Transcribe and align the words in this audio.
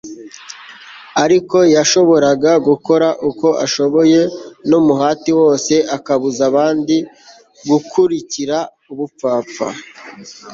ariko 1.23 1.57
yashoboraga 1.75 2.51
gukora 2.67 3.07
uko 3.29 3.47
ashoboye 3.65 4.19
n'umuhati 4.69 5.31
wose 5.41 5.73
akabuza 5.97 6.41
abandi 6.49 6.95
gukurikira 7.69 8.57
ubupfapfa 8.91 9.67